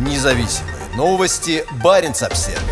Независимые 0.00 0.76
новости. 0.96 1.62
Барин 1.84 2.12
обсерва 2.12 2.62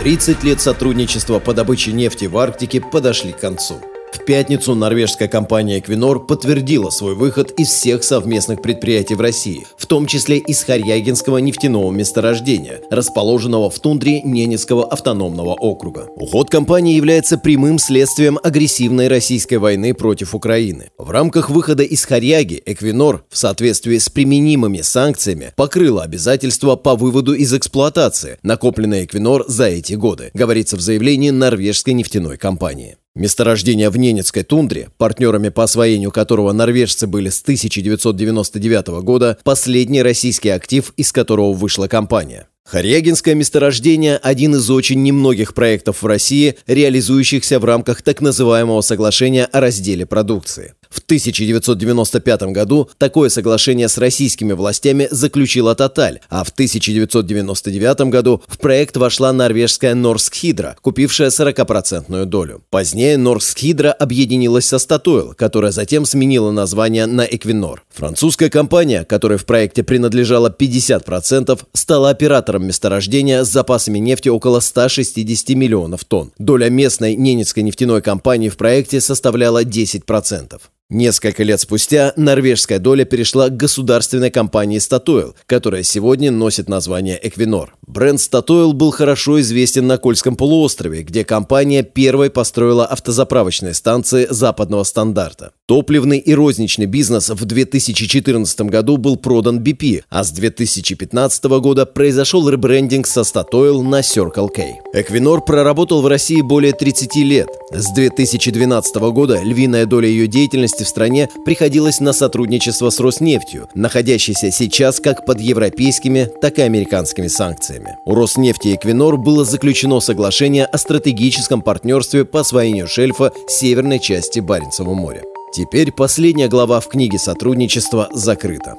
30 0.00 0.44
лет 0.44 0.60
сотрудничества 0.60 1.40
по 1.40 1.52
добыче 1.52 1.92
нефти 1.92 2.26
в 2.26 2.38
Арктике 2.38 2.80
подошли 2.80 3.32
к 3.32 3.40
концу. 3.40 3.82
В 4.12 4.24
пятницу 4.24 4.74
норвежская 4.74 5.26
компания 5.26 5.80
Equinor 5.80 6.26
подтвердила 6.26 6.90
свой 6.90 7.14
выход 7.14 7.50
из 7.58 7.68
всех 7.68 8.04
совместных 8.04 8.60
предприятий 8.60 9.14
в 9.14 9.20
России, 9.20 9.66
в 9.78 9.86
том 9.86 10.06
числе 10.06 10.36
из 10.36 10.62
Харьягинского 10.62 11.38
нефтяного 11.38 11.90
месторождения, 11.90 12.82
расположенного 12.90 13.70
в 13.70 13.80
тундре 13.80 14.20
Ненецкого 14.22 14.84
автономного 14.84 15.54
округа. 15.54 16.08
Уход 16.16 16.50
компании 16.50 16.94
является 16.94 17.38
прямым 17.38 17.78
следствием 17.78 18.38
агрессивной 18.42 19.08
российской 19.08 19.56
войны 19.56 19.94
против 19.94 20.34
Украины. 20.34 20.90
В 20.98 21.10
рамках 21.10 21.48
выхода 21.48 21.82
из 21.82 22.04
Харьяги 22.04 22.62
Equinor 22.66 23.22
в 23.30 23.38
соответствии 23.38 23.96
с 23.96 24.08
применимыми 24.10 24.82
санкциями 24.82 25.52
покрыла 25.56 26.02
обязательства 26.02 26.76
по 26.76 26.96
выводу 26.96 27.32
из 27.32 27.52
эксплуатации, 27.54 28.38
накопленные 28.42 29.06
Equinor 29.06 29.44
за 29.48 29.68
эти 29.68 29.94
годы, 29.94 30.30
говорится 30.34 30.76
в 30.76 30.80
заявлении 30.80 31.30
норвежской 31.30 31.94
нефтяной 31.94 32.36
компании. 32.36 32.98
Месторождение 33.14 33.90
в 33.90 33.98
Ненецкой 33.98 34.42
тундре, 34.42 34.88
партнерами 34.96 35.50
по 35.50 35.64
освоению 35.64 36.10
которого 36.10 36.52
норвежцы 36.52 37.06
были 37.06 37.28
с 37.28 37.42
1999 37.42 39.02
года, 39.02 39.36
последний 39.44 40.00
российский 40.00 40.48
актив, 40.48 40.94
из 40.96 41.12
которого 41.12 41.52
вышла 41.52 41.88
компания. 41.88 42.48
Харягинское 42.64 43.34
месторождение– 43.34 44.16
один 44.22 44.54
из 44.54 44.70
очень 44.70 45.02
немногих 45.02 45.52
проектов 45.52 46.02
в 46.02 46.06
России, 46.06 46.56
реализующихся 46.66 47.58
в 47.58 47.66
рамках 47.66 48.00
так 48.00 48.22
называемого 48.22 48.80
соглашения 48.80 49.44
о 49.44 49.60
разделе 49.60 50.06
продукции. 50.06 50.72
В 50.92 50.98
1995 50.98 52.42
году 52.52 52.90
такое 52.98 53.30
соглашение 53.30 53.88
с 53.88 53.96
российскими 53.96 54.52
властями 54.52 55.08
заключила 55.10 55.74
Тоталь, 55.74 56.20
а 56.28 56.44
в 56.44 56.50
1999 56.50 58.10
году 58.10 58.42
в 58.46 58.58
проект 58.58 58.98
вошла 58.98 59.32
норвежская 59.32 59.94
Норскхидра, 59.94 60.76
купившая 60.82 61.30
40% 61.30 62.26
долю. 62.26 62.62
Позднее 62.68 63.16
Норскхидра 63.16 63.90
объединилась 63.90 64.66
со 64.66 64.78
Статойл, 64.78 65.32
которая 65.32 65.72
затем 65.72 66.04
сменила 66.04 66.50
название 66.50 67.06
на 67.06 67.22
Эквинор. 67.22 67.84
Французская 67.88 68.50
компания, 68.50 69.04
которой 69.04 69.38
в 69.38 69.46
проекте 69.46 69.82
принадлежало 69.82 70.54
50%, 70.56 71.58
стала 71.72 72.10
оператором 72.10 72.66
месторождения 72.66 73.44
с 73.44 73.48
запасами 73.48 73.98
нефти 73.98 74.28
около 74.28 74.60
160 74.60 75.56
миллионов 75.56 76.04
тонн. 76.04 76.32
Доля 76.38 76.68
местной 76.68 77.16
ненецкой 77.16 77.62
нефтяной 77.62 78.02
компании 78.02 78.50
в 78.50 78.58
проекте 78.58 79.00
составляла 79.00 79.64
10%. 79.64 80.60
Несколько 80.92 81.42
лет 81.42 81.58
спустя 81.58 82.12
норвежская 82.16 82.78
доля 82.78 83.06
перешла 83.06 83.48
к 83.48 83.56
государственной 83.56 84.30
компании 84.30 84.78
Statoil, 84.78 85.34
которая 85.46 85.84
сегодня 85.84 86.30
носит 86.30 86.68
название 86.68 87.18
Equinor. 87.18 87.68
Бренд 87.86 88.20
Statoil 88.20 88.74
был 88.74 88.90
хорошо 88.90 89.40
известен 89.40 89.86
на 89.86 89.96
Кольском 89.96 90.36
полуострове, 90.36 91.02
где 91.02 91.24
компания 91.24 91.82
первой 91.82 92.28
построила 92.28 92.84
автозаправочные 92.84 93.72
станции 93.72 94.26
западного 94.28 94.84
стандарта. 94.84 95.52
Топливный 95.64 96.18
и 96.18 96.34
розничный 96.34 96.84
бизнес 96.84 97.30
в 97.30 97.42
2014 97.42 98.60
году 98.62 98.98
был 98.98 99.16
продан 99.16 99.60
BP, 99.60 100.02
а 100.10 100.24
с 100.24 100.30
2015 100.30 101.44
года 101.44 101.86
произошел 101.86 102.46
ребрендинг 102.50 103.06
со 103.06 103.22
Statoil 103.22 103.80
на 103.80 104.00
Circle 104.00 104.48
K. 104.54 104.64
Equinor 104.94 105.40
проработал 105.46 106.02
в 106.02 106.06
России 106.06 106.42
более 106.42 106.74
30 106.74 107.16
лет. 107.16 107.48
С 107.74 107.90
2012 107.90 108.96
года 109.12 109.40
львиная 109.42 109.86
доля 109.86 110.06
ее 110.06 110.26
деятельности 110.26 110.82
в 110.82 110.88
стране 110.88 111.30
приходилось 111.46 112.00
на 112.00 112.12
сотрудничество 112.12 112.90
с 112.90 113.00
Роснефтью, 113.00 113.66
находящейся 113.74 114.50
сейчас 114.50 115.00
как 115.00 115.24
под 115.24 115.40
европейскими, 115.40 116.28
так 116.42 116.58
и 116.58 116.62
американскими 116.62 117.28
санкциями. 117.28 117.96
У 118.04 118.14
Роснефти 118.14 118.68
и 118.68 118.74
Эквинор 118.74 119.16
было 119.16 119.46
заключено 119.46 120.00
соглашение 120.00 120.66
о 120.66 120.76
стратегическом 120.76 121.62
партнерстве 121.62 122.26
по 122.26 122.40
освоению 122.40 122.88
шельфа 122.88 123.32
северной 123.48 124.00
части 124.00 124.40
Баренцева 124.40 124.92
моря. 124.92 125.22
Теперь 125.54 125.92
последняя 125.92 126.48
глава 126.48 126.80
в 126.80 126.88
книге 126.88 127.18
сотрудничества 127.18 128.08
закрыта. 128.12 128.76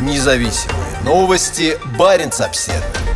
Независимые 0.00 1.02
новости. 1.04 1.76
Барин 1.98 2.30
обседный. 2.38 3.07